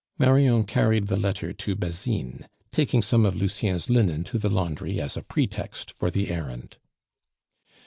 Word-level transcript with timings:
Marion 0.17 0.63
carried 0.63 1.09
the 1.09 1.15
letter 1.15 1.53
to 1.53 1.75
Basine, 1.75 2.47
taking 2.71 3.03
some 3.03 3.23
of 3.23 3.35
Lucien's 3.35 3.87
linen 3.87 4.23
to 4.23 4.39
the 4.39 4.49
laundry 4.49 4.99
as 4.99 5.15
a 5.15 5.21
pretext 5.21 5.91
for 5.91 6.09
the 6.09 6.31
errand. 6.31 6.77